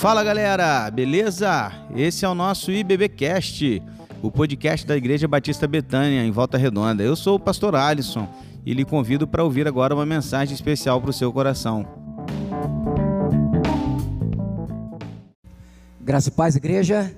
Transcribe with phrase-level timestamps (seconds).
[0.00, 1.70] Fala galera, beleza?
[1.94, 3.82] Esse é o nosso IBBcast,
[4.22, 7.02] o podcast da Igreja Batista Betânia, em Volta Redonda.
[7.02, 8.26] Eu sou o pastor Alisson
[8.64, 11.86] e lhe convido para ouvir agora uma mensagem especial para o seu coração.
[16.00, 17.14] Graça e paz, igreja.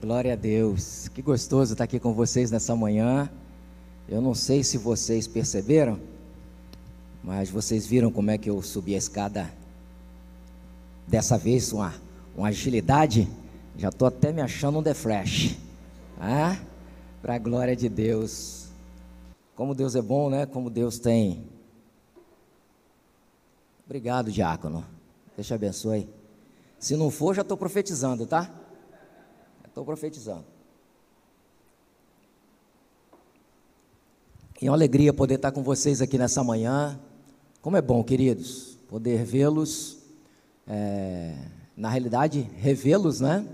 [0.00, 1.06] Glória a Deus.
[1.06, 3.30] Que gostoso estar aqui com vocês nessa manhã.
[4.08, 5.96] Eu não sei se vocês perceberam,
[7.22, 9.59] mas vocês viram como é que eu subi a escada.
[11.10, 11.92] Dessa vez, uma,
[12.36, 13.28] uma agilidade.
[13.76, 15.58] Já estou até me achando um The Flash.
[16.20, 16.56] Ah,
[17.20, 18.68] para a glória de Deus.
[19.56, 20.46] Como Deus é bom, né?
[20.46, 21.44] Como Deus tem.
[23.84, 24.86] Obrigado, diácono.
[25.34, 26.08] Deus te abençoe.
[26.78, 28.48] Se não for, já estou profetizando, tá?
[29.66, 30.44] Estou profetizando.
[34.62, 37.00] E é uma alegria poder estar com vocês aqui nessa manhã.
[37.60, 39.99] Como é bom, queridos, poder vê-los.
[40.72, 41.34] É,
[41.76, 43.44] na realidade, revê-los, né?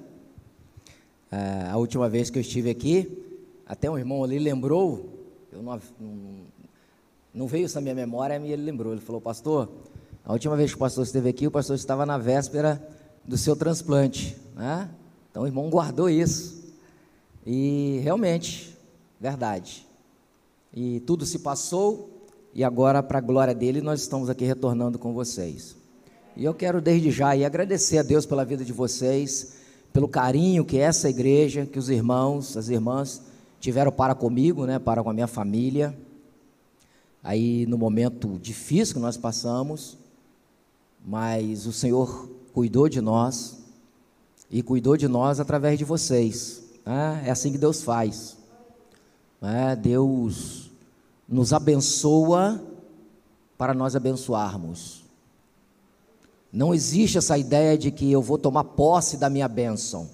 [1.32, 3.24] É, a última vez que eu estive aqui,
[3.64, 6.16] até um irmão ali lembrou, eu não, não,
[7.32, 8.92] não veio isso na minha memória, e ele lembrou.
[8.92, 9.66] Ele falou, pastor,
[10.26, 12.86] a última vez que o pastor esteve aqui, o pastor estava na véspera
[13.24, 14.90] do seu transplante, né?
[15.30, 16.70] Então o irmão guardou isso.
[17.46, 18.76] E realmente,
[19.18, 19.86] verdade.
[20.70, 22.10] E tudo se passou
[22.52, 25.76] e agora para a glória dele nós estamos aqui retornando com vocês.
[26.36, 29.54] E eu quero desde já aí agradecer a Deus pela vida de vocês,
[29.90, 33.22] pelo carinho que essa igreja, que os irmãos, as irmãs
[33.58, 35.96] tiveram para comigo, né, para com a minha família.
[37.24, 39.96] Aí no momento difícil que nós passamos,
[41.02, 43.58] mas o Senhor cuidou de nós
[44.50, 46.64] e cuidou de nós através de vocês.
[46.84, 47.22] Né?
[47.24, 48.36] É assim que Deus faz.
[49.40, 49.74] Né?
[49.74, 50.70] Deus
[51.26, 52.62] nos abençoa
[53.56, 55.05] para nós abençoarmos.
[56.56, 60.08] Não existe essa ideia de que eu vou tomar posse da minha bênção.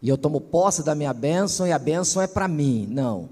[0.00, 2.88] E eu tomo posse da minha bênção e a bênção é para mim.
[2.90, 3.28] Não.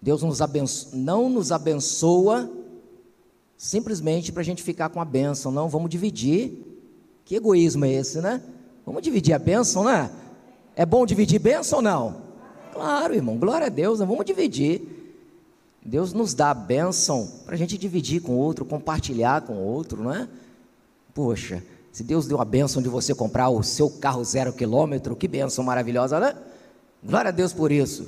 [0.00, 2.50] Deus nos abençoa, não nos abençoa
[3.58, 5.52] simplesmente para a gente ficar com a bênção.
[5.52, 6.80] Não, vamos dividir.
[7.26, 8.42] Que egoísmo é esse, né?
[8.86, 10.10] Vamos dividir a bênção, né?
[10.74, 12.22] É bom dividir bênção ou não?
[12.72, 14.06] Claro, irmão, glória a Deus, né?
[14.06, 14.89] vamos dividir.
[15.84, 19.64] Deus nos dá a bênção para a gente dividir com o outro, compartilhar com o
[19.64, 20.28] outro, não é?
[21.14, 25.26] Poxa, se Deus deu a bênção de você comprar o seu carro zero quilômetro, que
[25.26, 26.36] bênção maravilhosa, né?
[27.02, 28.06] Glória a Deus por isso.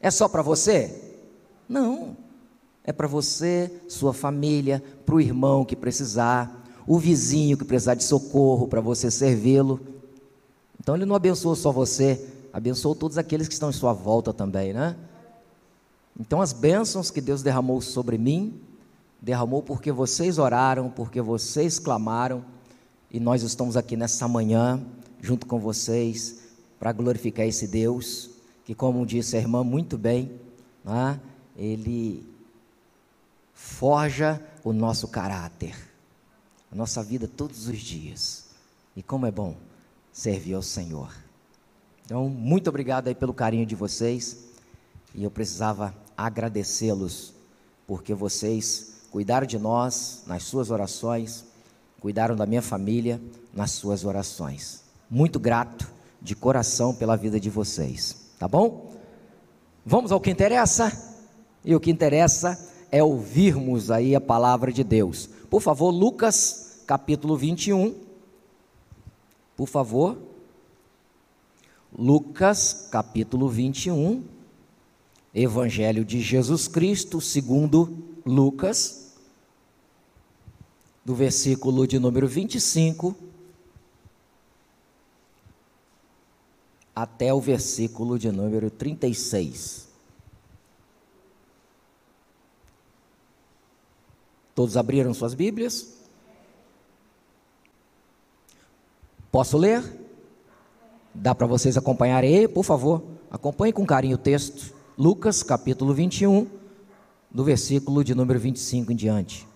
[0.00, 1.14] É só para você?
[1.68, 2.16] Não
[2.88, 8.02] é para você, sua família, para o irmão que precisar, o vizinho que precisar de
[8.02, 9.78] socorro para você servi-lo.
[10.80, 14.72] Então ele não abençoou só você, abençoou todos aqueles que estão em sua volta também,
[14.72, 14.96] né?
[16.18, 18.60] Então as bênçãos que Deus derramou sobre mim,
[19.20, 22.44] derramou porque vocês oraram, porque vocês clamaram,
[23.10, 24.84] e nós estamos aqui nessa manhã,
[25.20, 26.40] junto com vocês,
[26.78, 28.30] para glorificar esse Deus,
[28.64, 30.38] que como disse a irmã muito bem,
[30.84, 31.20] né?
[31.56, 32.26] ele
[33.54, 35.74] forja o nosso caráter,
[36.70, 38.48] a nossa vida todos os dias.
[38.94, 39.56] E como é bom
[40.12, 41.14] servir ao Senhor.
[42.04, 44.48] Então, muito obrigado aí pelo carinho de vocês.
[45.14, 47.32] E eu precisava agradecê-los,
[47.86, 51.44] porque vocês cuidaram de nós nas suas orações,
[52.00, 53.20] cuidaram da minha família
[53.54, 54.82] nas suas orações.
[55.08, 55.88] Muito grato
[56.20, 58.92] de coração pela vida de vocês, tá bom?
[59.86, 61.06] Vamos ao que interessa.
[61.64, 62.58] E o que interessa
[62.90, 65.28] é ouvirmos aí a palavra de Deus.
[65.48, 67.94] Por favor, Lucas capítulo 21.
[69.56, 70.18] Por favor.
[71.96, 74.37] Lucas capítulo 21.
[75.38, 79.14] Evangelho de Jesus Cristo, segundo Lucas,
[81.04, 83.14] do versículo de número 25
[86.94, 89.86] até o versículo de número 36.
[94.52, 95.94] Todos abriram suas Bíblias?
[99.30, 99.84] Posso ler?
[101.14, 103.04] Dá para vocês acompanharem aí, por favor?
[103.30, 104.77] Acompanhe com carinho o texto.
[105.00, 106.48] Lucas, capítulo 21,
[107.30, 109.46] do versículo de número 25 em diante.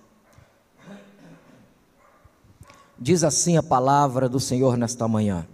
[2.96, 5.44] Diz assim a palavra do Senhor nesta manhã: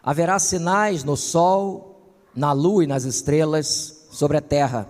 [0.00, 2.00] Haverá sinais no sol,
[2.36, 4.86] na lua e nas estrelas sobre a terra,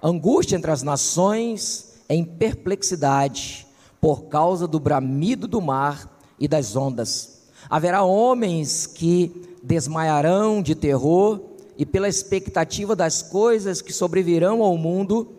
[0.00, 3.66] angústia entre as nações em perplexidade
[4.00, 6.08] por causa do bramido do mar
[6.38, 7.48] e das ondas.
[7.68, 15.34] Haverá homens que desmaiarão de terror e pela expectativa das coisas que sobrevirão ao mundo,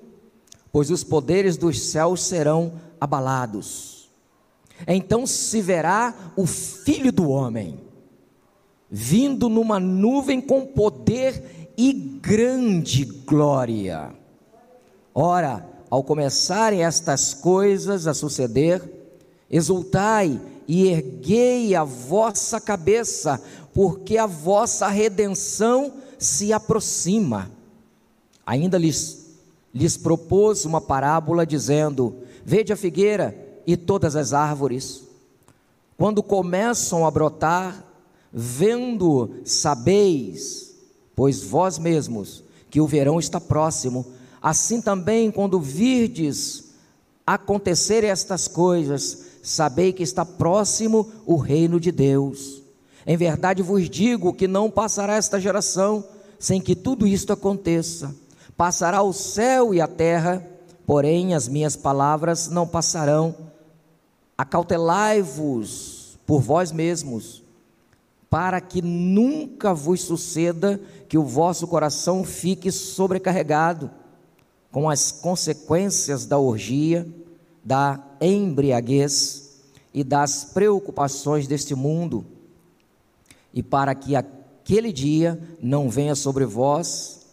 [0.72, 4.10] pois os poderes dos céus serão abalados.
[4.88, 7.80] Então se verá o Filho do Homem,
[8.90, 14.14] vindo numa nuvem com poder e grande glória.
[15.14, 18.82] Ora, ao começarem estas coisas a suceder,
[19.50, 23.42] exultai e erguei a vossa cabeça,
[23.74, 27.52] porque a vossa redenção se aproxima.
[28.46, 29.36] Ainda lhes,
[29.74, 32.16] lhes propôs uma parábola, dizendo:
[32.46, 33.36] Vede a figueira
[33.66, 35.04] e todas as árvores,
[35.98, 37.84] quando começam a brotar,
[38.32, 40.76] vendo, sabeis,
[41.16, 44.06] pois vós mesmos, que o verão está próximo,
[44.42, 46.68] assim também, quando virdes
[47.26, 52.62] acontecer estas coisas, sabei que está próximo o reino de Deus.
[53.08, 56.04] Em verdade vos digo que não passará esta geração
[56.38, 58.14] sem que tudo isto aconteça.
[58.58, 60.46] Passará o céu e a terra,
[60.86, 63.34] porém as minhas palavras não passarão.
[64.38, 67.42] Acautelai-vos por vós mesmos,
[68.30, 70.78] para que nunca vos suceda
[71.08, 73.90] que o vosso coração fique sobrecarregado
[74.70, 77.08] com as consequências da orgia,
[77.64, 79.62] da embriaguez
[79.94, 82.26] e das preocupações deste mundo
[83.58, 87.26] e para que aquele dia não venha sobre vós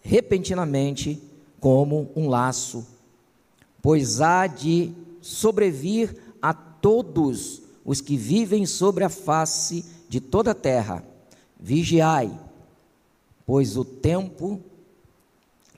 [0.00, 1.22] repentinamente
[1.60, 2.84] como um laço,
[3.80, 10.56] pois há de sobrevir a todos os que vivem sobre a face de toda a
[10.56, 11.04] terra.
[11.56, 12.36] Vigiai,
[13.46, 14.60] pois o tempo,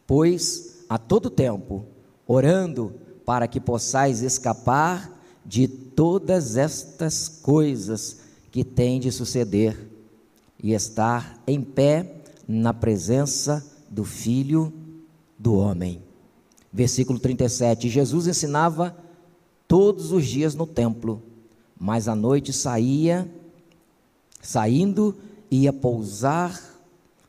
[0.06, 1.84] pois a todo tempo,
[2.26, 2.94] orando
[3.26, 8.20] para que possais escapar de todas estas coisas
[8.50, 9.76] que têm de suceder
[10.62, 14.72] e estar em pé na presença do Filho
[15.38, 16.02] do Homem.
[16.72, 17.88] Versículo 37.
[17.88, 18.96] Jesus ensinava
[19.66, 21.22] todos os dias no templo,
[21.78, 23.28] mas à noite saía,
[24.40, 25.16] saindo,
[25.50, 26.60] ia pousar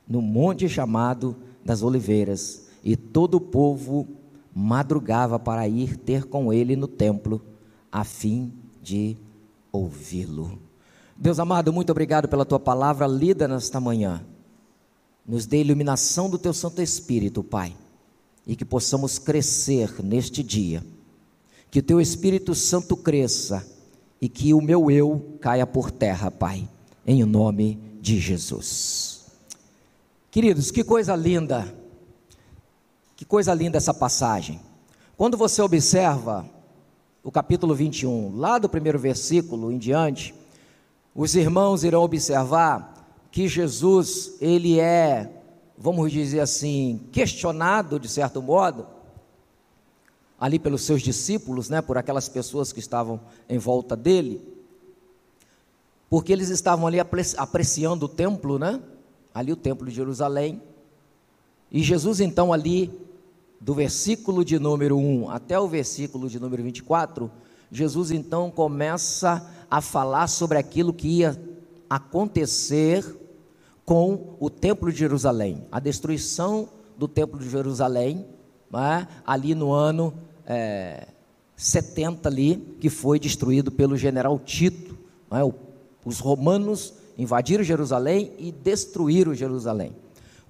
[0.07, 4.07] no monte chamado das Oliveiras, e todo o povo
[4.53, 7.41] madrugava para ir ter com ele no templo,
[7.91, 9.17] a fim de
[9.71, 10.59] ouvi-lo.
[11.15, 14.25] Deus amado, muito obrigado pela tua palavra lida nesta manhã.
[15.25, 17.75] Nos dê iluminação do teu Santo Espírito, Pai,
[18.47, 20.83] e que possamos crescer neste dia.
[21.69, 23.65] Que o teu Espírito Santo cresça
[24.19, 26.67] e que o meu eu caia por terra, Pai,
[27.05, 29.25] em nome de Jesus.
[30.31, 31.75] Queridos, que coisa linda,
[33.15, 34.59] que coisa linda essa passagem.
[35.15, 36.49] Quando você observa
[37.23, 40.33] o capítulo 21, lá do primeiro versículo em diante,
[41.13, 42.91] os irmãos irão observar
[43.31, 45.43] que Jesus, ele é,
[45.77, 48.87] vamos dizer assim, questionado de certo modo,
[50.39, 54.41] ali pelos seus discípulos, né, por aquelas pessoas que estavam em volta dele,
[56.09, 58.81] porque eles estavam ali apreciando o templo, né?
[59.33, 60.61] Ali o templo de Jerusalém.
[61.71, 62.91] E Jesus então ali
[63.61, 67.31] do versículo de número 1 até o versículo de número 24,
[67.71, 71.39] Jesus então começa a falar sobre aquilo que ia
[71.87, 73.05] acontecer
[73.85, 78.25] com o Templo de Jerusalém, a destruição do Templo de Jerusalém,
[78.73, 79.07] é?
[79.25, 80.13] ali no ano
[80.45, 81.07] é,
[81.55, 84.97] 70 ali, que foi destruído pelo general Tito.
[85.29, 85.43] É?
[85.43, 85.53] O,
[86.03, 89.95] os romanos invadiram Jerusalém e destruíram Jerusalém.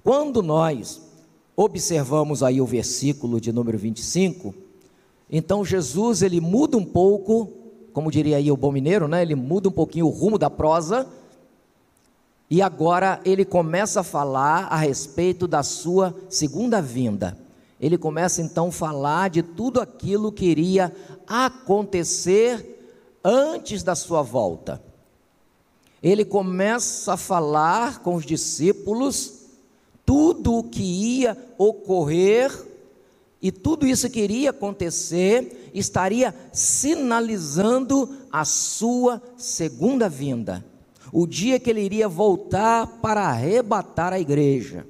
[0.03, 1.10] Quando nós
[1.61, 4.53] observamos aí o versículo de número 25,
[5.31, 7.49] então Jesus ele muda um pouco,
[7.93, 9.21] como diria aí o bom mineiro, né?
[9.21, 11.07] Ele muda um pouquinho o rumo da prosa.
[12.49, 17.37] E agora ele começa a falar a respeito da sua segunda vinda.
[17.79, 20.93] Ele começa então a falar de tudo aquilo que iria
[21.25, 22.77] acontecer
[23.23, 24.83] antes da sua volta.
[26.03, 29.40] Ele começa a falar com os discípulos
[30.11, 32.51] tudo o que ia ocorrer
[33.41, 40.65] e tudo isso que iria acontecer estaria sinalizando a sua segunda vinda,
[41.13, 44.85] o dia que ele iria voltar para arrebatar a igreja.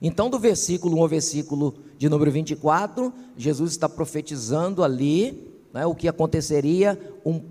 [0.00, 5.94] Então, do versículo 1 ao versículo de número 24, Jesus está profetizando ali né, o
[5.94, 7.42] que aconteceria um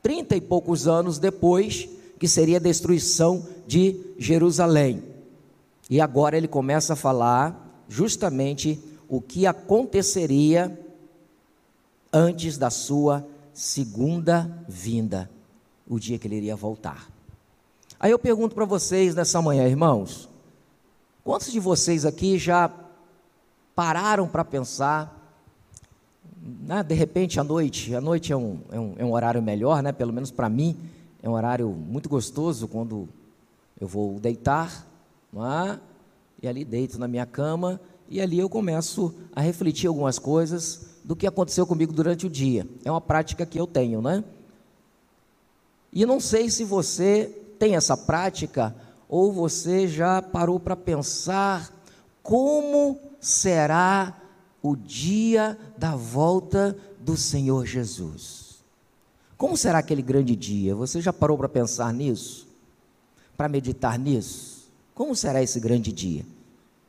[0.00, 5.15] trinta e poucos anos depois, que seria a destruição de Jerusalém.
[5.88, 10.78] E agora ele começa a falar justamente o que aconteceria
[12.12, 15.30] antes da sua segunda vinda,
[15.88, 17.08] o dia que ele iria voltar.
[17.98, 20.28] Aí eu pergunto para vocês nessa manhã, irmãos,
[21.24, 22.70] quantos de vocês aqui já
[23.74, 25.16] pararam para pensar
[26.46, 29.82] né, de repente à noite, a noite é um, é um, é um horário melhor,
[29.82, 30.76] né, pelo menos para mim,
[31.22, 33.08] é um horário muito gostoso quando
[33.80, 34.85] eu vou deitar,
[36.42, 41.16] e ali deito na minha cama, e ali eu começo a refletir algumas coisas do
[41.16, 42.66] que aconteceu comigo durante o dia.
[42.84, 44.24] É uma prática que eu tenho, né?
[45.92, 47.24] E não sei se você
[47.58, 48.74] tem essa prática
[49.08, 51.72] ou você já parou para pensar
[52.22, 54.20] como será
[54.62, 58.64] o dia da volta do Senhor Jesus.
[59.36, 60.74] Como será aquele grande dia?
[60.74, 62.48] Você já parou para pensar nisso?
[63.36, 64.55] Para meditar nisso?
[64.96, 66.24] Como será esse grande dia?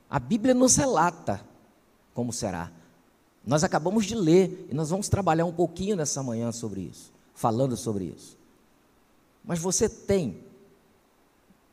[0.09, 1.41] A Bíblia nos relata
[2.13, 2.71] como será.
[3.45, 7.75] Nós acabamos de ler e nós vamos trabalhar um pouquinho nessa manhã sobre isso, falando
[7.75, 8.37] sobre isso.
[9.43, 10.39] Mas você tem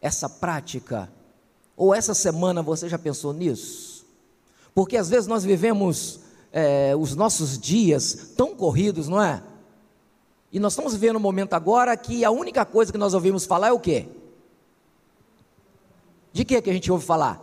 [0.02, 1.08] essa prática?
[1.76, 4.04] Ou essa semana você já pensou nisso?
[4.74, 6.18] Porque às vezes nós vivemos
[6.52, 9.40] é, os nossos dias tão corridos, não é?
[10.50, 13.68] E nós estamos vivendo um momento agora que a única coisa que nós ouvimos falar
[13.68, 14.08] é o quê?
[16.34, 17.40] De que que a gente ouve falar?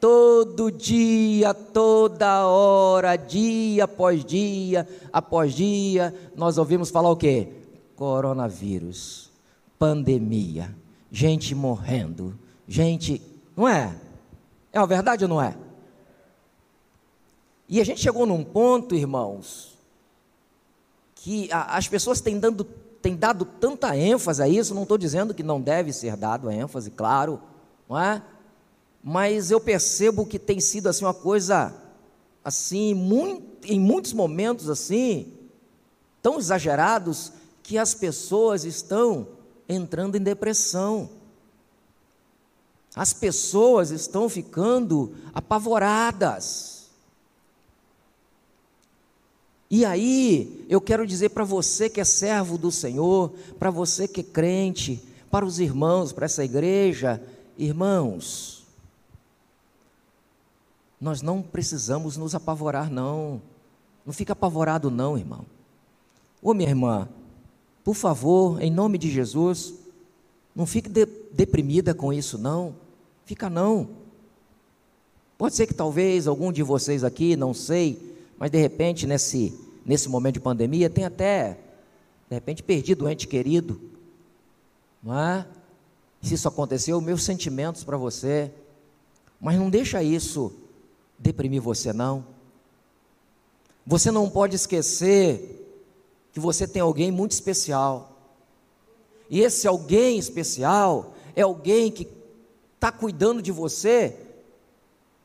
[0.00, 7.48] Todo dia, toda hora, dia após dia, após dia, nós ouvimos falar o quê?
[7.94, 9.30] Coronavírus,
[9.78, 10.74] pandemia
[11.10, 13.22] gente morrendo, gente.
[13.56, 13.96] Não é?
[14.72, 15.56] É uma verdade ou não é?
[17.68, 19.76] E a gente chegou num ponto, irmãos,
[21.14, 25.32] que a, as pessoas têm, dando, têm dado tanta ênfase a isso, não estou dizendo
[25.32, 27.40] que não deve ser dado ênfase, claro,
[27.88, 28.22] não é?
[29.02, 31.74] Mas eu percebo que tem sido assim uma coisa
[32.42, 35.32] assim, muito, em muitos momentos assim,
[36.22, 39.26] tão exagerados que as pessoas estão
[39.68, 41.10] entrando em depressão.
[42.94, 46.86] As pessoas estão ficando apavoradas.
[49.68, 54.20] E aí, eu quero dizer para você que é servo do Senhor, para você que
[54.20, 57.20] é crente, para os irmãos, para essa igreja,
[57.58, 58.64] irmãos,
[61.00, 63.40] nós não precisamos nos apavorar, não.
[64.04, 65.44] Não fica apavorado, não, irmão.
[66.42, 67.08] Ô minha irmã,
[67.84, 69.74] por favor, em nome de Jesus,
[70.54, 72.74] não fique de, deprimida com isso, não.
[73.24, 73.88] Fica não.
[75.36, 80.08] Pode ser que talvez algum de vocês aqui, não sei, mas de repente nesse, nesse
[80.08, 81.58] momento de pandemia tenha até,
[82.28, 83.80] de repente, perdido o ente querido.
[85.02, 85.46] Não é?
[86.22, 88.52] Se isso aconteceu, meus sentimentos para você.
[89.40, 90.52] Mas não deixa isso
[91.18, 92.26] deprimir você, não.
[93.86, 95.62] Você não pode esquecer
[96.32, 98.12] que você tem alguém muito especial.
[99.30, 102.08] E esse alguém especial é alguém que
[102.74, 104.16] está cuidando de você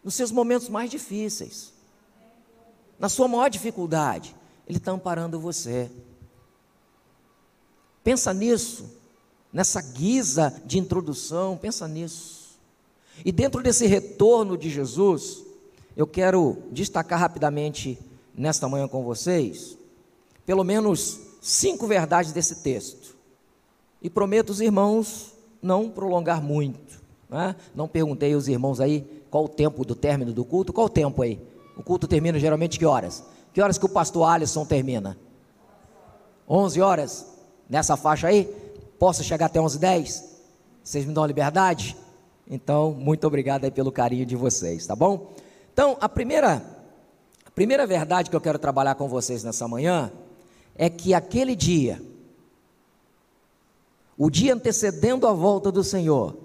[0.03, 1.73] nos seus momentos mais difíceis,
[2.97, 4.35] na sua maior dificuldade.
[4.67, 5.91] Ele está amparando você.
[8.03, 8.89] Pensa nisso,
[9.51, 12.57] nessa guisa de introdução, pensa nisso.
[13.23, 15.43] E dentro desse retorno de Jesus,
[15.95, 17.99] eu quero destacar rapidamente
[18.35, 19.77] nesta manhã com vocês
[20.45, 23.15] pelo menos cinco verdades desse texto.
[24.01, 27.01] E prometo aos irmãos não prolongar muito.
[27.29, 27.55] Né?
[27.73, 30.73] Não perguntei aos irmãos aí qual o tempo do término do culto.
[30.73, 31.39] Qual o tempo aí?
[31.77, 33.23] O culto termina geralmente que horas?
[33.53, 35.17] Que horas que o pastor Alisson termina?
[36.49, 37.27] 11 horas?
[37.69, 38.53] Nessa faixa aí?
[39.01, 40.25] Posso chegar até 11 10?
[40.83, 41.97] Vocês me dão a liberdade?
[42.47, 45.33] Então, muito obrigado aí pelo carinho de vocês, tá bom?
[45.73, 46.63] Então, a primeira,
[47.43, 50.11] a primeira verdade que eu quero trabalhar com vocês nessa manhã
[50.75, 51.99] é que aquele dia,
[54.15, 56.37] o dia antecedendo a volta do Senhor,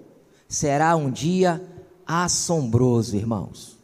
[0.49, 1.61] será um dia
[2.07, 3.77] assombroso, irmãos.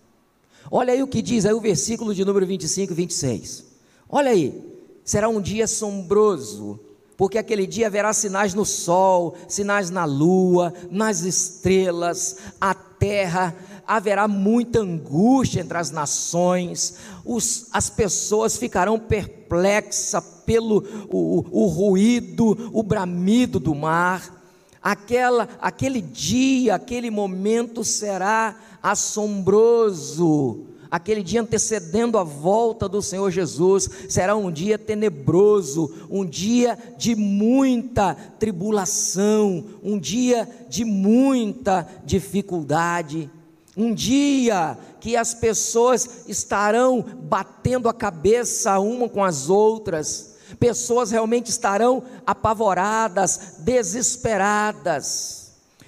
[0.72, 3.66] Olha aí o que diz aí o versículo de número 25 e 26.
[4.10, 6.80] Olha aí, será um dia assombroso,
[7.18, 13.56] porque aquele dia haverá sinais no sol, sinais na lua, nas estrelas, a terra
[13.86, 22.72] haverá muita angústia entre as nações, os, as pessoas ficarão perplexas pelo o, o ruído,
[22.74, 24.42] o bramido do mar.
[24.82, 30.73] Aquela, aquele dia, aquele momento será assombroso.
[30.94, 37.16] Aquele dia antecedendo a volta do Senhor Jesus será um dia tenebroso, um dia de
[37.16, 43.28] muita tribulação, um dia de muita dificuldade.
[43.76, 51.48] Um dia que as pessoas estarão batendo a cabeça uma com as outras, pessoas realmente
[51.48, 55.43] estarão apavoradas, desesperadas.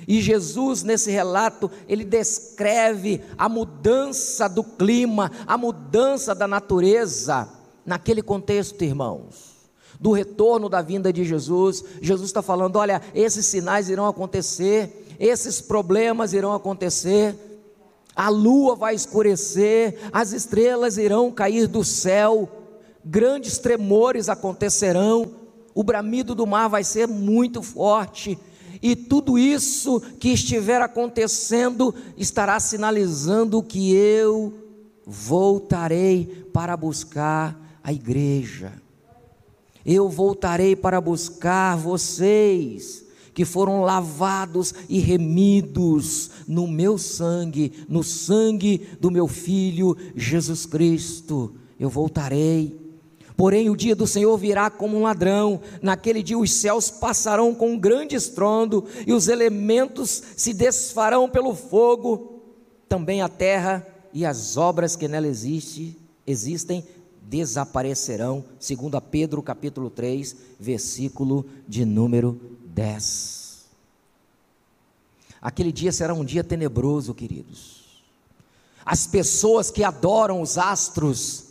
[0.07, 7.49] E Jesus, nesse relato, ele descreve a mudança do clima, a mudança da natureza.
[7.85, 9.55] naquele contexto, irmãos,
[9.99, 15.61] do retorno da vinda de Jesus, Jesus está falando: olha, esses sinais irão acontecer, esses
[15.61, 17.35] problemas irão acontecer,
[18.15, 22.49] a lua vai escurecer, as estrelas irão cair do céu,
[23.03, 25.31] grandes tremores acontecerão,
[25.73, 28.37] o bramido do mar vai ser muito forte,
[28.82, 34.53] e tudo isso que estiver acontecendo estará sinalizando que eu
[35.05, 38.74] voltarei para buscar a igreja.
[39.86, 43.05] Eu voltarei para buscar vocês
[43.36, 51.53] que foram lavados e remidos no meu sangue, no sangue do meu filho Jesus Cristo.
[51.77, 52.84] Eu voltarei.
[53.37, 55.59] Porém, o dia do Senhor virá como um ladrão.
[55.81, 61.53] Naquele dia os céus passarão com um grande estrondo e os elementos se desfarão pelo
[61.53, 62.41] fogo.
[62.87, 66.83] Também a terra e as obras que nela existe, existem
[67.27, 73.65] desaparecerão, segundo Pedro capítulo 3, versículo de número 10.
[75.41, 77.83] Aquele dia será um dia tenebroso, queridos.
[78.85, 81.44] As pessoas que adoram os astros,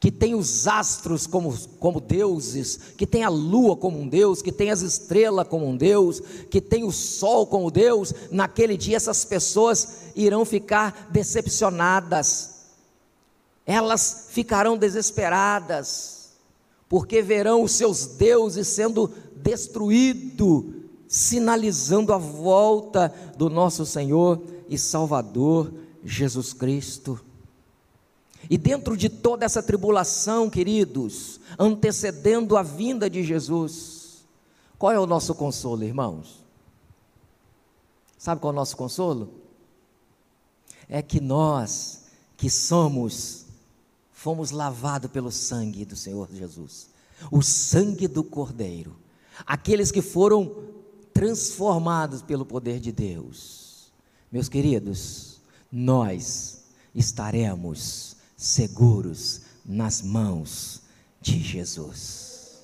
[0.00, 4.52] que tem os astros como, como deuses, que tem a lua como um Deus, que
[4.52, 9.24] tem as estrelas como um Deus, que tem o sol como Deus, naquele dia essas
[9.24, 12.58] pessoas irão ficar decepcionadas,
[13.66, 16.30] elas ficarão desesperadas,
[16.88, 20.74] porque verão os seus deuses sendo destruído,
[21.08, 25.72] sinalizando a volta do nosso Senhor e Salvador
[26.04, 27.20] Jesus Cristo.
[28.50, 34.24] E dentro de toda essa tribulação, queridos, antecedendo a vinda de Jesus,
[34.78, 36.44] qual é o nosso consolo, irmãos?
[38.16, 39.34] Sabe qual é o nosso consolo?
[40.88, 42.04] É que nós,
[42.36, 43.46] que somos,
[44.10, 46.88] fomos lavados pelo sangue do Senhor Jesus,
[47.30, 48.96] o sangue do Cordeiro
[49.46, 50.64] aqueles que foram
[51.12, 53.92] transformados pelo poder de Deus.
[54.30, 58.07] Meus queridos, nós estaremos
[58.38, 60.82] seguros nas mãos
[61.20, 62.62] de Jesus.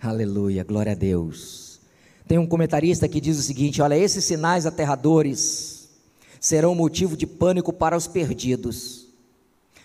[0.00, 1.80] Aleluia, glória a Deus.
[2.26, 5.90] Tem um comentarista que diz o seguinte: olha, esses sinais aterradores
[6.40, 9.06] serão motivo de pânico para os perdidos,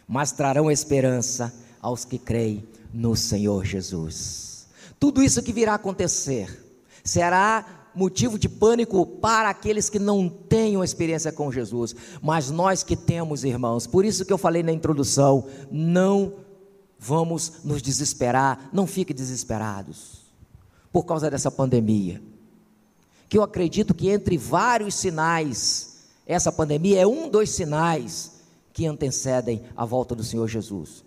[0.08, 4.68] mas trarão esperança aos que creem no Senhor Jesus.
[5.00, 6.66] Tudo isso que virá acontecer
[7.04, 12.96] será motivo de pânico para aqueles que não tenham experiência com Jesus, mas nós que
[12.96, 16.34] temos, irmãos, por isso que eu falei na introdução, não
[17.00, 20.26] vamos nos desesperar, não fiquem desesperados
[20.92, 22.22] por causa dessa pandemia.
[23.28, 29.64] Que eu acredito que entre vários sinais, essa pandemia é um dos sinais que antecedem
[29.76, 31.04] a volta do Senhor Jesus.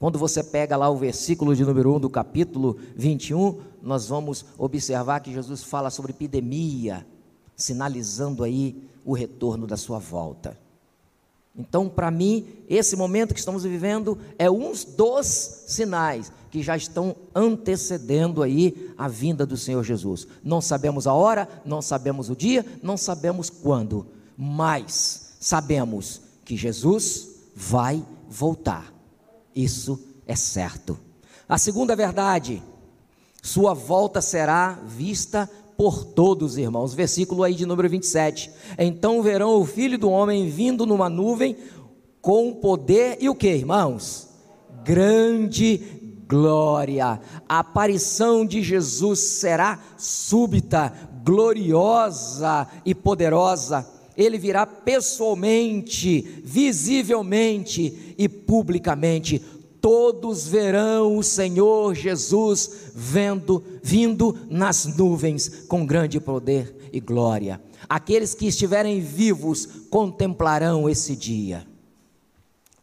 [0.00, 5.20] Quando você pega lá o versículo de número 1 do capítulo 21, nós vamos observar
[5.20, 7.06] que Jesus fala sobre epidemia,
[7.54, 10.56] sinalizando aí o retorno da sua volta.
[11.54, 15.26] Então, para mim, esse momento que estamos vivendo é um dos
[15.66, 20.26] sinais que já estão antecedendo aí a vinda do Senhor Jesus.
[20.42, 27.28] Não sabemos a hora, não sabemos o dia, não sabemos quando, mas sabemos que Jesus
[27.54, 28.99] vai voltar.
[29.62, 30.98] Isso é certo.
[31.48, 32.62] A segunda verdade,
[33.42, 36.94] sua volta será vista por todos, irmãos.
[36.94, 38.50] Versículo aí de número 27.
[38.78, 41.56] Então verão o filho do homem vindo numa nuvem
[42.22, 44.28] com poder e o que, irmãos?
[44.84, 45.78] Grande
[46.26, 47.20] glória.
[47.48, 50.92] A aparição de Jesus será súbita,
[51.24, 59.40] gloriosa e poderosa ele virá pessoalmente, visivelmente e publicamente.
[59.80, 67.60] Todos verão o Senhor Jesus vendo, vindo nas nuvens com grande poder e glória.
[67.88, 71.66] Aqueles que estiverem vivos contemplarão esse dia.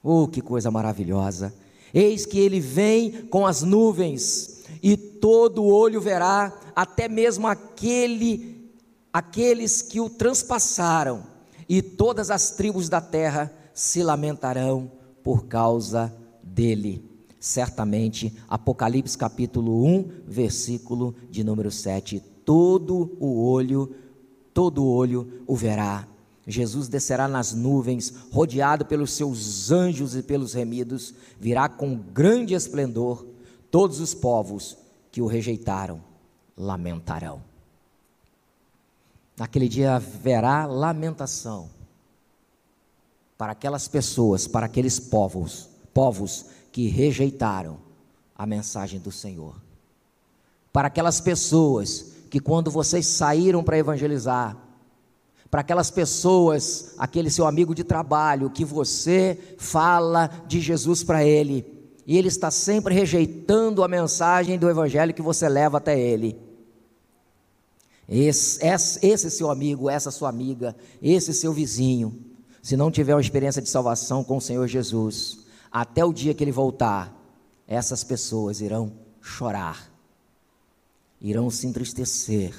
[0.04, 1.54] Oh, que coisa maravilhosa!
[1.93, 8.57] Eis que ele vem com as nuvens, e todo olho verá, até mesmo aquele
[9.18, 11.24] aqueles que o transpassaram,
[11.68, 14.92] e todas as tribos da terra se lamentarão
[15.24, 17.04] por causa dele.
[17.40, 22.20] Certamente, Apocalipse capítulo 1, versículo de número 7.
[22.46, 23.96] Todo o olho,
[24.54, 26.08] todo olho o verá.
[26.46, 33.26] Jesus descerá nas nuvens, rodeado pelos seus anjos e pelos remidos, virá com grande esplendor.
[33.72, 34.78] Todos os povos
[35.12, 36.04] que o rejeitaram
[36.56, 37.47] lamentarão.
[39.38, 41.69] Naquele dia haverá lamentação
[43.38, 47.78] para aquelas pessoas, para aqueles povos, povos que rejeitaram
[48.36, 49.56] a mensagem do Senhor.
[50.73, 54.58] Para aquelas pessoas que, quando vocês saíram para evangelizar,
[55.52, 61.65] para aquelas pessoas, aquele seu amigo de trabalho, que você fala de Jesus para ele,
[62.06, 66.47] e ele está sempre rejeitando a mensagem do Evangelho que você leva até ele.
[68.08, 72.17] Esse, esse, esse seu amigo, essa sua amiga, esse seu vizinho,
[72.62, 75.39] se não tiver uma experiência de salvação com o Senhor Jesus,
[75.72, 77.13] até o dia que ele voltar,
[77.67, 79.91] essas pessoas irão chorar,
[81.20, 82.54] irão se entristecer,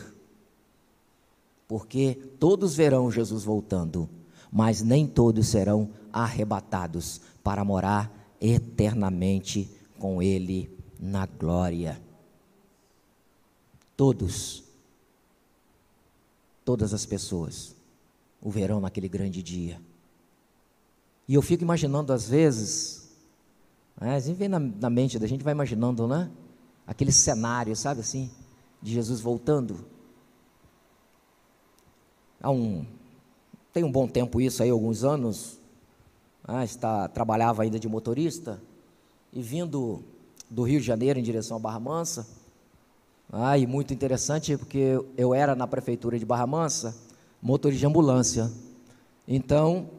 [1.66, 4.08] porque todos verão Jesus voltando,
[4.50, 12.00] mas nem todos serão arrebatados para morar eternamente com Ele na glória.
[13.96, 14.64] Todos,
[16.68, 17.74] todas as pessoas
[18.42, 19.80] o verão naquele grande dia.
[21.26, 23.08] E eu fico imaginando às vezes,
[23.98, 26.30] né, a gente vem na, na mente da gente, vai imaginando, né?
[26.86, 28.30] Aquele cenário, sabe assim,
[28.82, 29.82] de Jesus voltando.
[32.38, 32.84] Há um,
[33.72, 35.58] tem um bom tempo isso aí, alguns anos,
[36.44, 38.60] ah, está, trabalhava ainda de motorista,
[39.32, 40.04] e vindo
[40.50, 42.28] do Rio de Janeiro em direção a Barra Mansa,
[43.30, 46.96] ah, e muito interessante porque eu era na prefeitura de Barra Mansa,
[47.42, 48.50] motorista de ambulância.
[49.26, 49.90] Então,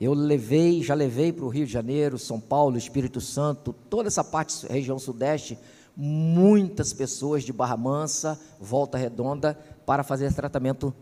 [0.00, 4.24] eu levei, já levei para o Rio de Janeiro, São Paulo, Espírito Santo, toda essa
[4.24, 5.56] parte, região sudeste,
[5.96, 10.92] muitas pessoas de Barra Mansa, Volta Redonda, para fazer tratamento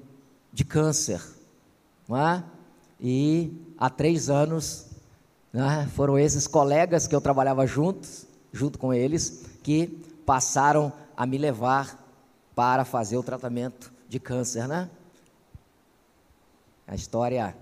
[0.53, 1.21] de câncer.
[2.07, 2.45] Não é?
[3.01, 4.87] E há três anos
[5.51, 9.87] né, foram esses colegas que eu trabalhava juntos, junto com eles, que
[10.27, 12.03] passaram a me levar
[12.55, 14.91] para fazer o tratamento de câncer, né?
[16.87, 17.57] A história,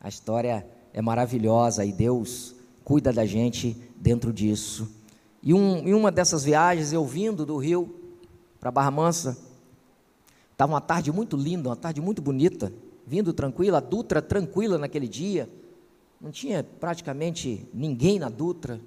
[0.00, 4.90] a história é maravilhosa e Deus cuida da gente dentro disso.
[5.42, 7.94] E um, em uma dessas viagens, eu vindo do Rio
[8.58, 9.36] para Barra Mansa,
[10.52, 12.72] estava uma tarde muito linda, uma tarde muito bonita
[13.06, 15.48] vindo tranquila, a Dutra tranquila naquele dia,
[16.20, 18.80] não tinha praticamente ninguém na Dutra.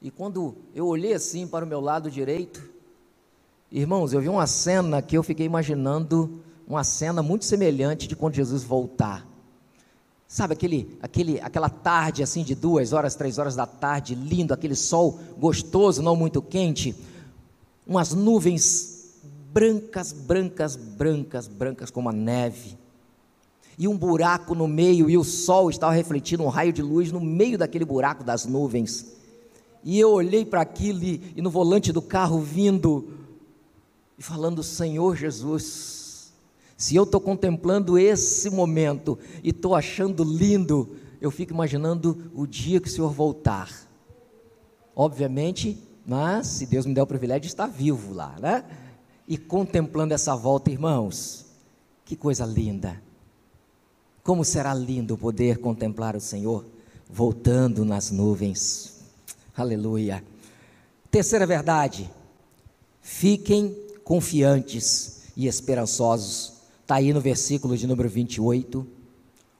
[0.00, 2.62] E quando eu olhei assim para o meu lado direito,
[3.70, 8.34] irmãos, eu vi uma cena que eu fiquei imaginando, uma cena muito semelhante de quando
[8.34, 9.26] Jesus voltar.
[10.26, 14.74] Sabe aquele, aquele, aquela tarde assim de duas horas, três horas da tarde, lindo, aquele
[14.74, 16.94] sol gostoso, não muito quente,
[17.86, 19.14] umas nuvens
[19.52, 22.76] brancas, brancas, brancas, brancas como a neve
[23.78, 27.20] e um buraco no meio, e o sol estava refletindo um raio de luz no
[27.20, 29.06] meio daquele buraco das nuvens.
[29.84, 33.17] E eu olhei para aquilo e, e no volante do carro vindo
[34.18, 36.32] e falando: Senhor Jesus,
[36.76, 42.80] se eu estou contemplando esse momento e estou achando lindo, eu fico imaginando o dia
[42.80, 43.70] que o Senhor voltar.
[44.94, 48.64] Obviamente, mas se Deus me der o privilégio de estar vivo lá, né?
[49.26, 51.46] E contemplando essa volta, irmãos,
[52.04, 53.00] que coisa linda.
[54.24, 56.64] Como será lindo poder contemplar o Senhor
[57.08, 59.00] voltando nas nuvens.
[59.56, 60.24] Aleluia.
[61.10, 62.10] Terceira verdade:
[63.00, 66.54] fiquem confiantes e esperançosos.
[66.80, 68.86] Está aí no versículo de número 28.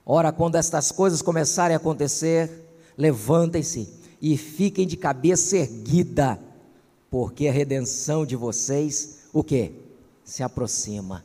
[0.06, 2.50] Ora, quando estas coisas começarem a acontecer,
[2.96, 3.86] levantem-se
[4.22, 6.40] e fiquem de cabeça erguida,
[7.10, 9.70] porque a redenção de vocês, o que?
[10.24, 11.22] Se aproxima.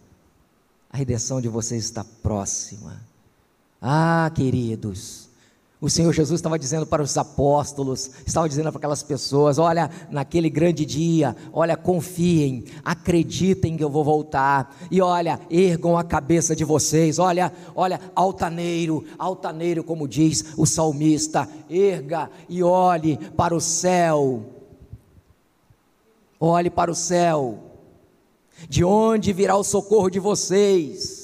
[0.89, 3.01] A redenção de vocês está próxima.
[3.81, 5.29] Ah, queridos,
[5.83, 10.49] o Senhor Jesus estava dizendo para os apóstolos, estava dizendo para aquelas pessoas: olha, naquele
[10.49, 16.63] grande dia, olha, confiem, acreditem que eu vou voltar, e olha, ergam a cabeça de
[16.63, 24.41] vocês, olha, olha, altaneiro, altaneiro, como diz o salmista, erga e olhe para o céu,
[26.39, 27.59] olhe para o céu,
[28.69, 31.22] de onde virá o socorro de vocês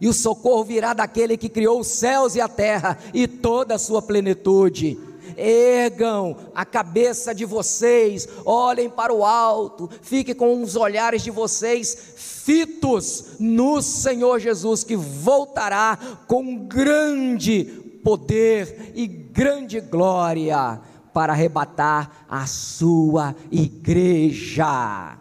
[0.00, 3.78] e o socorro virá daquele que criou os céus e a terra e toda a
[3.78, 4.98] sua plenitude.
[5.36, 11.96] Ergam a cabeça de vocês, olhem para o alto, fiquem com os olhares de vocês
[12.16, 17.64] fitos no Senhor Jesus, que voltará com grande
[18.02, 20.80] poder e grande glória
[21.12, 25.18] para arrebatar a sua igreja.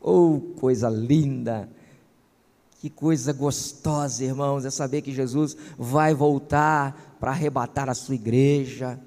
[0.00, 1.68] Oh, coisa linda!
[2.80, 8.98] Que coisa gostosa, irmãos, é saber que Jesus vai voltar para arrebatar a sua igreja.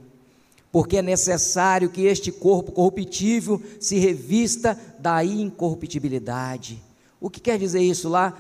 [0.72, 6.80] Porque é necessário que este corpo corruptível se revista da incorruptibilidade.
[7.20, 8.38] O que quer dizer isso lá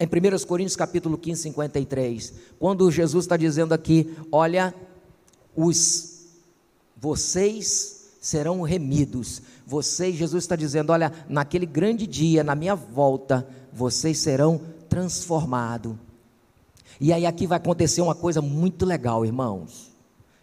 [0.00, 2.34] em 1 Coríntios capítulo 15, 53?
[2.58, 4.74] Quando Jesus está dizendo aqui, olha,
[5.54, 6.14] os
[6.96, 9.40] vocês serão remidos.
[9.64, 15.96] Vocês, Jesus está dizendo: olha, naquele grande dia, na minha volta, vocês serão transformados.
[17.00, 19.92] E aí aqui vai acontecer uma coisa muito legal, irmãos,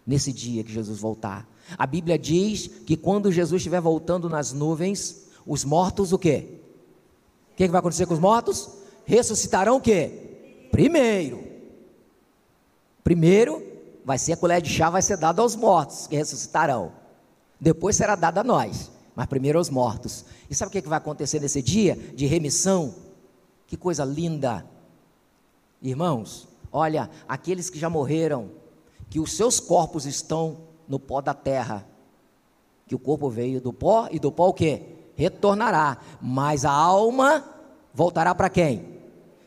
[0.06, 1.48] nesse dia que Jesus voltar.
[1.78, 6.58] A Bíblia diz que quando Jesus estiver voltando nas nuvens, os mortos o quê?
[7.52, 8.68] O que, que vai acontecer com os mortos?
[9.06, 10.68] Ressuscitarão o quê?
[10.70, 11.42] Primeiro.
[13.02, 13.62] Primeiro
[14.04, 16.92] vai ser a colher de chá, vai ser dada aos mortos que ressuscitarão.
[17.58, 20.24] Depois será dada a nós, mas primeiro aos mortos.
[20.50, 22.94] E sabe o que, que vai acontecer nesse dia de remissão?
[23.72, 24.66] Que coisa linda!
[25.80, 28.50] Irmãos, olha, aqueles que já morreram,
[29.08, 31.88] que os seus corpos estão no pó da terra,
[32.86, 34.82] que o corpo veio do pó e do pó o quê?
[35.16, 37.42] Retornará, mas a alma
[37.94, 39.00] voltará para quem?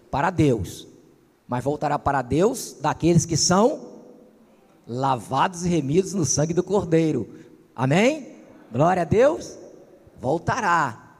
[0.09, 0.88] Para Deus.
[1.47, 3.79] Mas voltará para Deus daqueles que são
[4.88, 7.29] lavados e remidos no sangue do Cordeiro.
[7.75, 8.38] Amém?
[8.71, 9.55] Glória a Deus.
[10.19, 11.19] Voltará.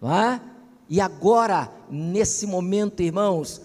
[0.00, 0.51] Não é?
[0.92, 3.62] E agora, nesse momento, irmãos,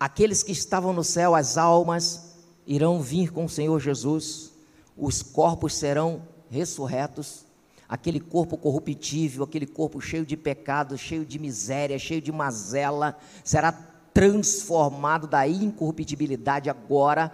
[0.00, 4.50] aqueles que estavam no céu, as almas, irão vir com o Senhor Jesus,
[4.96, 7.44] os corpos serão ressurretos,
[7.86, 13.70] aquele corpo corruptível, aquele corpo cheio de pecado, cheio de miséria, cheio de mazela, será
[14.14, 17.30] transformado da incorruptibilidade agora,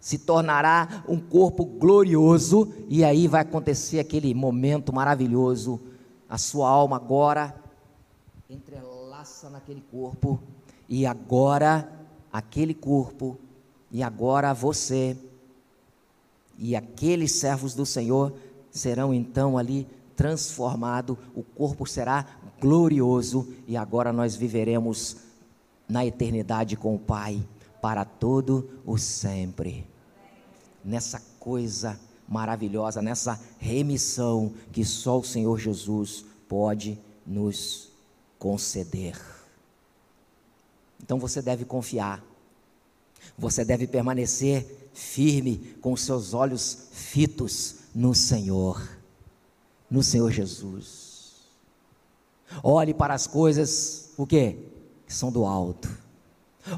[0.00, 5.80] se tornará um corpo glorioso, e aí vai acontecer aquele momento maravilhoso.
[6.28, 7.61] A sua alma agora
[8.52, 10.40] entrelaça naquele corpo,
[10.88, 11.90] e agora
[12.32, 13.38] aquele corpo,
[13.90, 15.16] e agora você,
[16.58, 18.32] e aqueles servos do Senhor
[18.70, 22.26] serão então ali transformados, o corpo será
[22.60, 25.16] glorioso, e agora nós viveremos
[25.88, 27.42] na eternidade com o Pai
[27.80, 29.86] para todo o sempre.
[30.84, 37.91] Nessa coisa maravilhosa, nessa remissão que só o Senhor Jesus pode nos
[38.42, 39.16] conceder.
[41.00, 42.20] Então você deve confiar,
[43.38, 48.82] você deve permanecer firme com seus olhos fitos no Senhor,
[49.88, 51.36] no Senhor Jesus.
[52.64, 54.58] Olhe para as coisas, o que?
[55.06, 55.88] Que são do alto.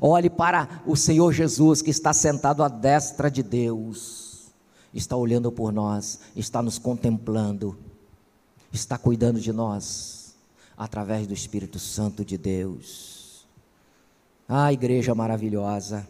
[0.03, 4.53] Olhe para o Senhor Jesus que está sentado à destra de Deus,
[4.92, 7.74] está olhando por nós, está nos contemplando,
[8.70, 10.24] está cuidando de nós,
[10.77, 13.47] através do Espírito Santo de Deus.
[14.49, 16.07] Ah, igreja maravilhosa.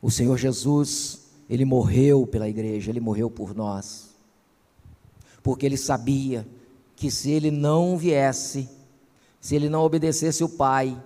[0.00, 4.14] O Senhor Jesus, Ele morreu pela igreja, Ele morreu por nós,
[5.42, 6.46] porque Ele sabia
[6.94, 8.68] que se Ele não viesse,
[9.40, 10.96] se Ele não obedecesse o Pai,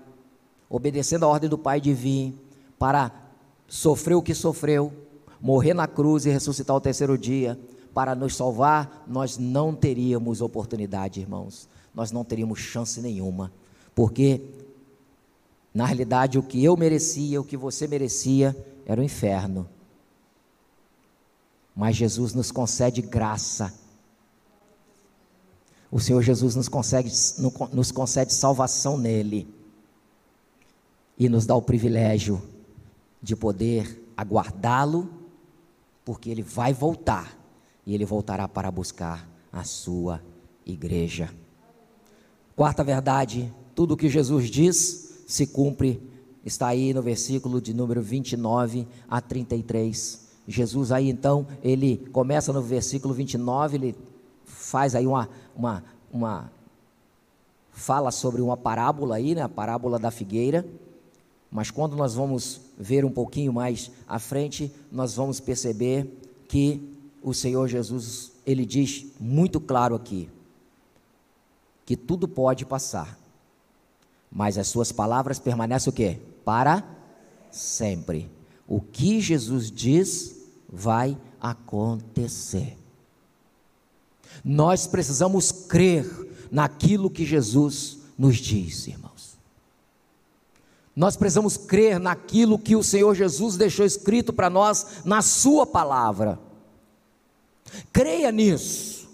[0.68, 2.34] obedecendo a ordem do Pai de vir,
[2.78, 3.12] para
[3.66, 4.92] sofrer o que sofreu,
[5.40, 7.58] morrer na cruz e ressuscitar o terceiro dia,
[7.92, 13.52] para nos salvar, nós não teríamos oportunidade, irmãos, nós não teríamos chance nenhuma,
[13.94, 14.40] porque
[15.72, 19.68] na realidade o que eu merecia, o que você merecia, era o inferno.
[21.74, 23.72] Mas Jesus nos concede graça.
[25.90, 27.10] O Senhor Jesus nos concede,
[27.72, 29.48] nos concede salvação nele.
[31.18, 32.42] E nos dá o privilégio
[33.22, 35.08] de poder aguardá-lo,
[36.04, 37.39] porque ele vai voltar.
[37.86, 40.20] E ele voltará para buscar a sua
[40.64, 41.30] igreja.
[42.54, 46.10] Quarta verdade: tudo o que Jesus diz se cumpre
[46.44, 50.28] Está aí no versículo de número 29 a 33.
[50.48, 53.96] Jesus aí então, ele começa no versículo 29, ele
[54.44, 56.50] faz aí uma, uma, uma
[57.70, 60.66] fala sobre uma parábola aí, né, a parábola da figueira.
[61.50, 66.08] Mas quando nós vamos ver um pouquinho mais à frente, nós vamos perceber
[66.48, 66.89] que
[67.22, 70.28] o Senhor Jesus, ele diz muito claro aqui
[71.84, 73.18] que tudo pode passar,
[74.30, 76.18] mas as suas palavras permanecem o quê?
[76.44, 76.84] para
[77.50, 78.30] sempre.
[78.66, 80.36] O que Jesus diz
[80.68, 82.76] vai acontecer.
[84.44, 86.06] Nós precisamos crer
[86.50, 89.38] naquilo que Jesus nos diz, irmãos.
[90.94, 96.38] Nós precisamos crer naquilo que o Senhor Jesus deixou escrito para nós na Sua palavra.
[97.92, 99.08] Creia nisso.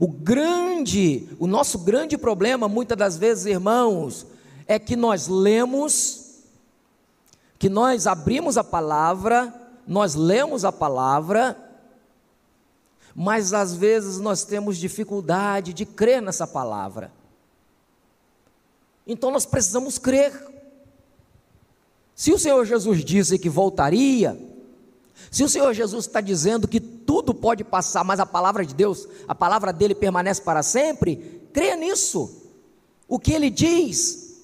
[0.00, 4.26] O grande, o nosso grande problema, muitas das vezes, irmãos,
[4.66, 6.44] é que nós lemos,
[7.58, 9.52] que nós abrimos a palavra,
[9.86, 11.56] nós lemos a palavra,
[13.14, 17.10] mas às vezes nós temos dificuldade de crer nessa palavra.
[19.04, 20.32] Então nós precisamos crer.
[22.14, 24.38] Se o Senhor Jesus disse que voltaria,
[25.30, 29.06] Se o Senhor Jesus está dizendo que tudo pode passar, mas a palavra de Deus,
[29.26, 32.42] a palavra dele permanece para sempre, creia nisso.
[33.06, 34.40] O que ele diz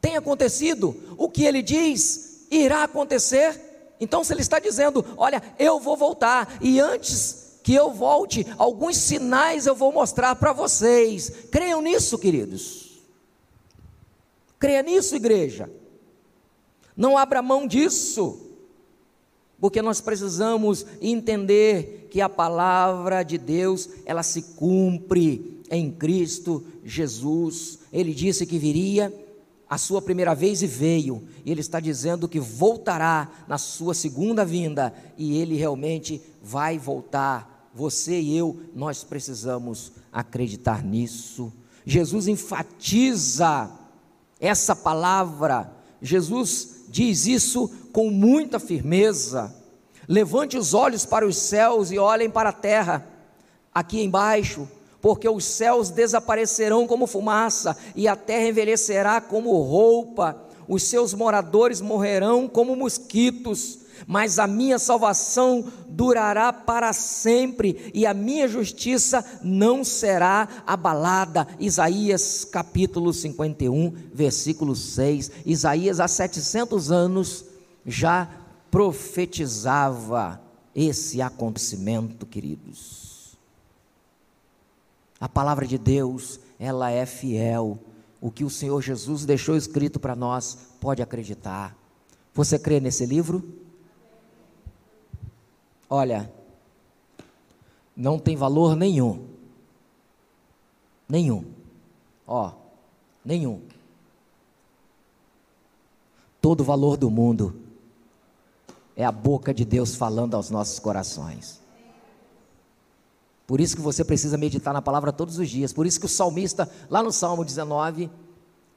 [0.00, 3.94] tem acontecido, o que ele diz irá acontecer.
[4.00, 8.96] Então, se ele está dizendo, olha, eu vou voltar, e antes que eu volte, alguns
[8.96, 11.30] sinais eu vou mostrar para vocês.
[11.50, 13.00] Creiam nisso, queridos.
[14.58, 15.70] Creia nisso, igreja.
[16.96, 18.51] Não abra mão disso
[19.62, 27.78] porque nós precisamos entender que a palavra de Deus, ela se cumpre em Cristo Jesus.
[27.92, 29.14] Ele disse que viria
[29.70, 34.44] a sua primeira vez e veio, e ele está dizendo que voltará na sua segunda
[34.44, 37.70] vinda, e ele realmente vai voltar.
[37.72, 41.52] Você e eu, nós precisamos acreditar nisso.
[41.86, 43.70] Jesus enfatiza
[44.40, 45.72] essa palavra,
[46.02, 49.52] Jesus diz isso com muita firmeza.
[50.06, 53.08] Levante os olhos para os céus e olhem para a terra,
[53.74, 54.68] aqui embaixo,
[55.00, 61.80] porque os céus desaparecerão como fumaça e a terra envelhecerá como roupa, os seus moradores
[61.80, 69.84] morrerão como mosquitos mas a minha salvação durará para sempre e a minha justiça não
[69.84, 71.46] será abalada.
[71.58, 75.30] Isaías capítulo 51, versículo 6.
[75.46, 77.44] Isaías há 700 anos
[77.84, 78.28] já
[78.70, 80.40] profetizava
[80.74, 83.36] esse acontecimento, queridos.
[85.20, 87.78] A palavra de Deus, ela é fiel.
[88.20, 91.76] O que o Senhor Jesus deixou escrito para nós, pode acreditar.
[92.34, 93.61] Você crê nesse livro?
[95.94, 96.32] Olha,
[97.94, 99.26] não tem valor nenhum.
[101.06, 101.44] Nenhum.
[102.26, 102.50] Ó,
[103.22, 103.60] nenhum.
[106.40, 107.60] Todo valor do mundo
[108.96, 111.60] é a boca de Deus falando aos nossos corações.
[113.46, 115.74] Por isso que você precisa meditar na palavra todos os dias.
[115.74, 118.10] Por isso que o salmista, lá no Salmo 19,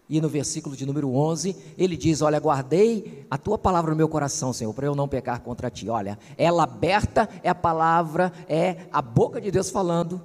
[0.07, 4.07] e no versículo de número 11, ele diz: Olha, guardei a tua palavra no meu
[4.07, 5.89] coração, Senhor, para eu não pecar contra ti.
[5.89, 10.21] Olha, ela aberta é a palavra, é a boca de Deus falando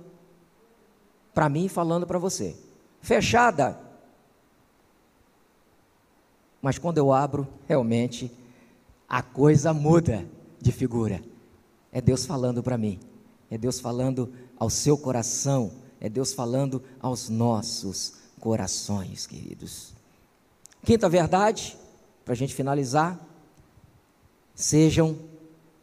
[1.33, 2.55] para mim e falando para você.
[3.01, 3.81] Fechada.
[6.61, 8.31] Mas quando eu abro, realmente
[9.09, 10.27] a coisa muda
[10.61, 11.23] de figura.
[11.91, 13.01] É Deus falando para mim,
[13.51, 19.93] é Deus falando ao seu coração, é Deus falando aos nossos corações, queridos.
[20.85, 21.77] Quinta verdade,
[22.25, 23.21] para a gente finalizar:
[24.55, 25.17] sejam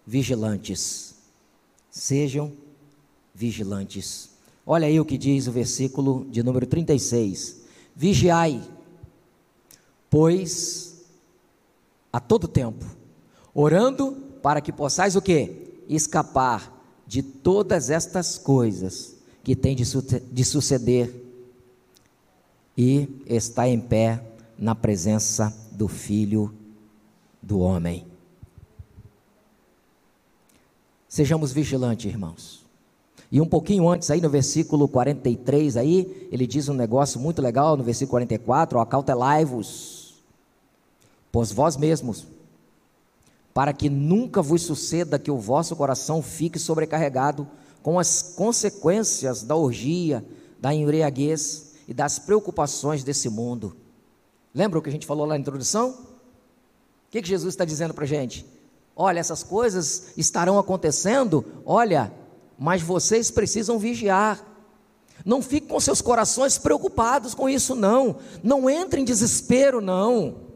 [0.06, 1.16] vigilantes.
[1.90, 2.52] Sejam
[3.34, 4.30] vigilantes.
[4.66, 7.62] Olha aí o que diz o versículo de número 36.
[7.96, 8.62] Vigiai,
[10.10, 11.06] pois
[12.12, 12.86] a todo tempo,
[13.54, 15.82] orando para que possais o quê?
[15.88, 16.74] Escapar
[17.06, 19.84] de todas estas coisas que têm de,
[20.32, 21.27] de suceder
[22.78, 24.24] e está em pé
[24.58, 26.54] na presença do Filho
[27.42, 28.06] do Homem.
[31.10, 32.66] Sejamos vigilantes, irmãos.
[33.32, 37.76] E um pouquinho antes, aí no versículo 43, aí, ele diz um negócio muito legal,
[37.76, 40.16] no versículo 44, acautelai-vos,
[41.32, 42.26] pois vós mesmos,
[43.54, 47.48] para que nunca vos suceda que o vosso coração fique sobrecarregado
[47.82, 50.24] com as consequências da orgia,
[50.60, 53.76] da embriaguez, e das preocupações desse mundo.
[54.54, 55.92] Lembra o que a gente falou lá na introdução?
[55.92, 58.46] O que, que Jesus está dizendo para a gente?
[58.96, 62.12] Olha, essas coisas estarão acontecendo, olha,
[62.58, 64.44] mas vocês precisam vigiar.
[65.24, 68.18] Não fiquem com seus corações preocupados com isso, não.
[68.44, 70.48] Não entre em desespero, não.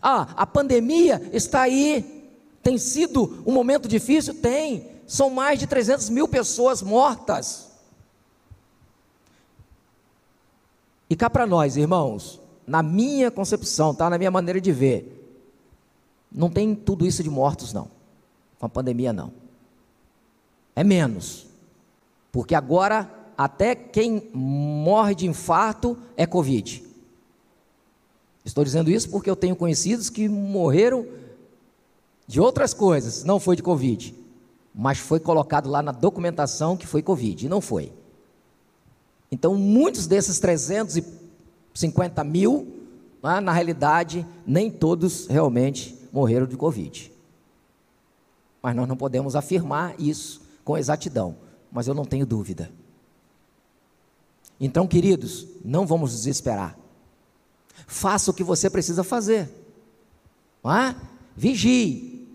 [0.00, 2.30] Ah, a pandemia está aí.
[2.62, 4.34] Tem sido um momento difícil?
[4.34, 4.88] Tem.
[5.06, 7.71] São mais de 300 mil pessoas mortas.
[11.12, 14.08] E cá para nós, irmãos, na minha concepção, tá?
[14.08, 15.44] Na minha maneira de ver,
[16.32, 17.90] não tem tudo isso de mortos, não.
[18.58, 19.30] Com a pandemia, não.
[20.74, 21.46] É menos.
[22.32, 26.82] Porque agora, até quem morre de infarto é Covid.
[28.42, 31.06] Estou dizendo isso porque eu tenho conhecidos que morreram
[32.26, 34.14] de outras coisas, não foi de Covid.
[34.74, 37.92] Mas foi colocado lá na documentação que foi Covid, e não foi.
[39.32, 42.68] Então, muitos desses 350 mil,
[43.22, 47.10] né, na realidade, nem todos realmente morreram de Covid.
[48.62, 51.34] Mas nós não podemos afirmar isso com exatidão,
[51.72, 52.70] mas eu não tenho dúvida.
[54.60, 56.78] Então, queridos, não vamos desesperar.
[57.86, 59.48] Faça o que você precisa fazer.
[60.62, 60.94] É?
[61.34, 62.28] Vigie.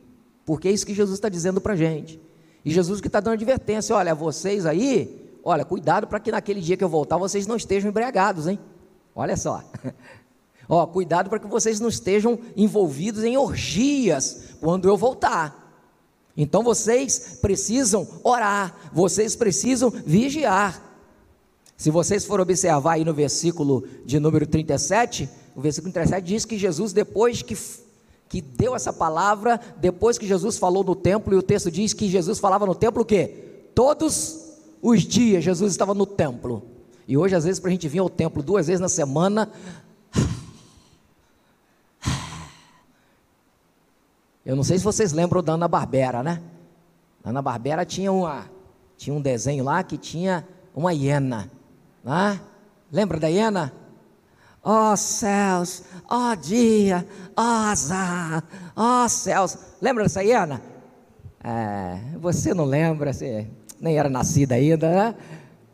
[0.43, 2.19] porque é isso que Jesus está dizendo para a gente.
[2.65, 6.75] E Jesus que está dando advertência: olha, vocês aí, olha, cuidado para que naquele dia
[6.75, 8.59] que eu voltar vocês não estejam embriagados, hein?
[9.15, 9.63] Olha só.
[10.67, 15.65] Ó, cuidado para que vocês não estejam envolvidos em orgias quando eu voltar.
[16.35, 20.83] Então vocês precisam orar, vocês precisam vigiar.
[21.77, 26.57] Se vocês forem observar aí no versículo de número 37, o versículo 37 diz que
[26.57, 27.57] Jesus, depois que,
[28.27, 32.09] que deu essa palavra, depois que Jesus falou no templo, e o texto diz que
[32.09, 33.69] Jesus falava no templo o quê?
[33.73, 34.46] Todos
[34.81, 36.63] os dias Jesus estava no templo.
[37.07, 39.51] E hoje, às vezes, para a gente vir ao templo duas vezes na semana,
[44.47, 46.41] Eu não sei se vocês lembram da Ana Barbera, né?
[47.21, 48.45] A Ana Barbera tinha, uma,
[48.95, 51.51] tinha um desenho lá que tinha uma hiena.
[52.01, 52.39] Né?
[52.89, 53.73] Lembra da hiena?
[54.63, 57.05] Ó oh, céus, ó oh, dia,
[57.35, 59.57] ó oh, azar, ó oh, céus.
[59.81, 60.61] Lembra dessa hiena?
[61.43, 63.49] É, você não lembra, você
[63.79, 65.15] nem era nascida ainda, né?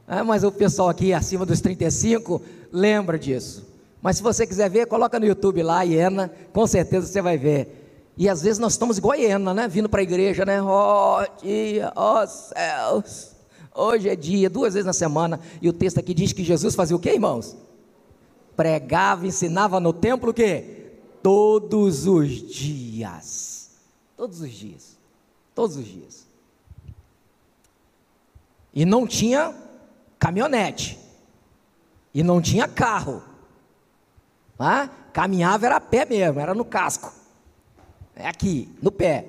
[0.07, 2.41] É, mas o pessoal aqui acima dos 35
[2.71, 3.65] lembra disso.
[4.01, 8.11] Mas se você quiser ver, coloca no YouTube lá, hiena, com certeza você vai ver.
[8.17, 9.67] E às vezes nós estamos igual a hiena, né?
[9.67, 10.61] Vindo para a igreja, né?
[10.61, 13.31] Oh, dia, oh, céus.
[13.73, 15.39] Hoje é dia, duas vezes na semana.
[15.61, 17.55] E o texto aqui diz que Jesus fazia o que, irmãos?
[18.55, 20.91] Pregava, ensinava no templo o quê?
[21.23, 23.71] Todos os dias.
[24.15, 24.97] Todos os dias.
[25.55, 26.22] Todos os dias.
[28.73, 29.53] E não tinha
[30.17, 30.99] caminhonete.
[32.13, 33.21] E não tinha carro.
[34.57, 34.89] Ah?
[35.11, 37.23] Caminhava era a pé mesmo, era no casco
[38.15, 39.25] é aqui, no pé.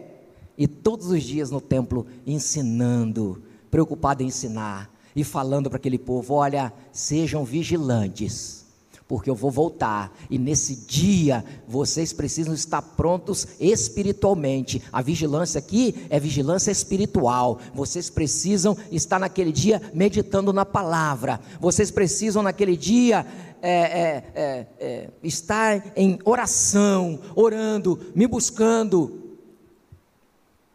[0.56, 6.34] E todos os dias no templo ensinando, preocupado em ensinar e falando para aquele povo:
[6.34, 8.63] olha, sejam vigilantes,
[9.06, 14.82] porque eu vou voltar e nesse dia vocês precisam estar prontos espiritualmente.
[14.92, 17.58] A vigilância aqui é vigilância espiritual.
[17.74, 21.38] Vocês precisam estar naquele dia meditando na palavra.
[21.60, 23.26] Vocês precisam naquele dia
[23.60, 29.38] é, é, é, é, estar em oração, orando, me buscando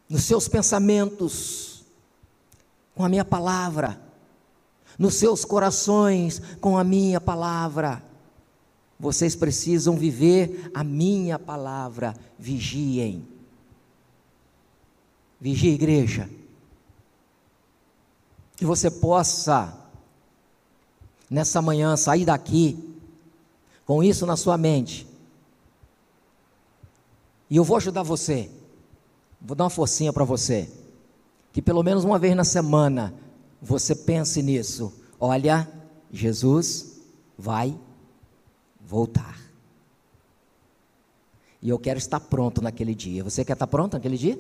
[0.07, 1.85] nos seus pensamentos,
[2.95, 4.01] com a minha palavra,
[4.97, 8.08] nos seus corações, com a minha palavra.
[8.99, 12.13] Vocês precisam viver a minha palavra.
[12.37, 13.25] Vigiem.
[15.39, 16.29] Vigie, igreja.
[18.57, 19.73] Que você possa
[21.29, 22.77] nessa manhã, sair daqui
[23.85, 25.07] com isso na sua mente.
[27.49, 28.51] E eu vou ajudar você.
[29.41, 30.69] Vou dar uma forcinha para você.
[31.53, 33.13] Que pelo menos uma vez na semana
[33.61, 34.93] você pense nisso.
[35.19, 35.67] Olha,
[36.11, 36.99] Jesus
[37.37, 37.77] vai
[38.89, 39.37] voltar.
[41.61, 43.23] E eu quero estar pronto naquele dia.
[43.23, 44.39] Você quer estar pronto naquele dia?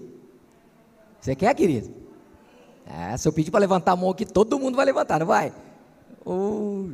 [1.21, 1.93] Você quer, querido?
[2.85, 5.53] É, se eu pedir para levantar a mão aqui, todo mundo vai levantar, não vai?
[6.25, 6.89] Oh.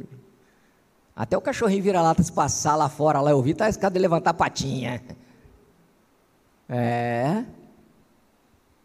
[1.16, 4.00] Até o cachorrinho vira lá se passar lá fora, lá eu vi, tá escada de
[4.00, 5.02] levantar a patinha.
[6.68, 7.46] É.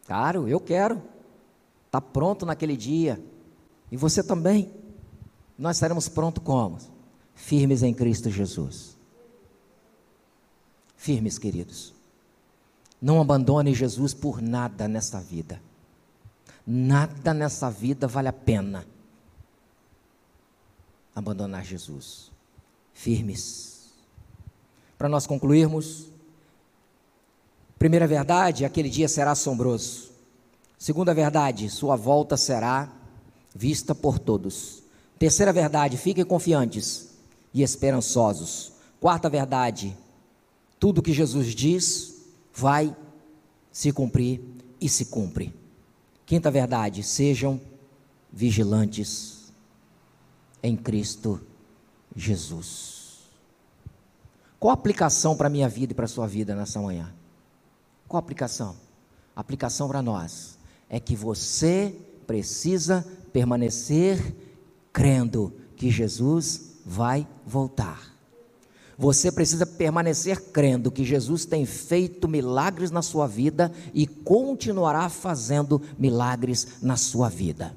[0.07, 1.03] Claro, eu quero.
[1.91, 3.21] Tá pronto naquele dia.
[3.91, 4.71] E você também.
[5.59, 6.79] Nós estaremos prontos como?
[7.41, 8.97] Firmes em Cristo Jesus.
[10.97, 11.93] Firmes, queridos.
[13.01, 15.61] Não abandone Jesus por nada nessa vida.
[16.67, 18.87] Nada nessa vida vale a pena
[21.15, 22.31] abandonar Jesus.
[22.93, 23.89] Firmes.
[24.97, 26.09] Para nós concluirmos,
[27.79, 30.11] primeira verdade, aquele dia será assombroso.
[30.79, 32.93] Segunda verdade, sua volta será
[33.53, 34.83] vista por todos.
[35.19, 37.10] Terceira verdade, fiquem confiantes
[37.53, 38.73] e esperançosos.
[39.01, 39.97] Quarta verdade,
[40.79, 42.95] tudo que Jesus diz vai
[43.73, 44.41] se cumprir
[44.81, 45.55] e se cumpre.
[46.27, 47.61] Quinta verdade, sejam
[48.33, 49.53] vigilantes
[50.63, 51.41] em Cristo
[52.15, 53.01] Jesus.
[54.59, 57.13] Qual a aplicação para a minha vida e para a sua vida nessa manhã?
[58.07, 58.77] Qual a aplicação?
[59.35, 61.97] A aplicação para nós é que você
[62.27, 64.37] precisa permanecer
[64.93, 68.17] crendo que Jesus vai voltar.
[68.99, 75.81] Você precisa permanecer crendo que Jesus tem feito milagres na sua vida e continuará fazendo
[75.97, 77.77] milagres na sua vida.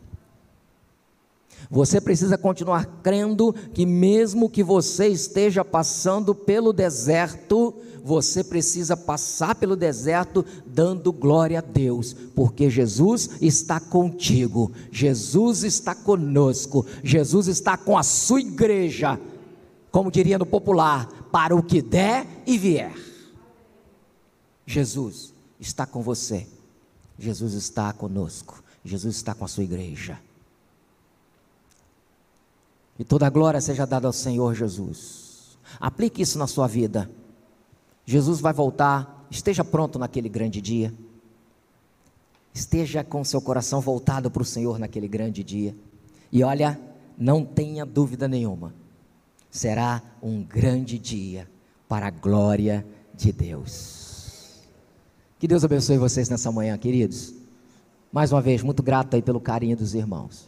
[1.70, 7.74] Você precisa continuar crendo que, mesmo que você esteja passando pelo deserto,
[8.04, 15.96] você precisa passar pelo deserto dando glória a Deus, porque Jesus está contigo, Jesus está
[15.96, 19.20] conosco, Jesus está com a sua igreja,
[19.90, 22.94] como diria no popular, para o que der e vier.
[24.66, 26.48] Jesus está com você
[27.18, 30.20] Jesus está conosco, Jesus está com a sua igreja.
[32.98, 35.58] E toda a glória seja dada ao Senhor Jesus.
[35.80, 37.10] Aplique isso na sua vida.
[38.06, 40.94] Jesus vai voltar, esteja pronto naquele grande dia.
[42.54, 45.76] Esteja com seu coração voltado para o Senhor naquele grande dia.
[46.32, 46.80] E olha,
[47.18, 48.74] não tenha dúvida nenhuma,
[49.50, 51.48] será um grande dia
[51.88, 52.86] para a glória
[53.16, 54.62] de Deus.
[55.40, 57.34] Que Deus abençoe vocês nessa manhã, queridos.
[58.12, 60.48] Mais uma vez, muito grato aí pelo carinho dos irmãos.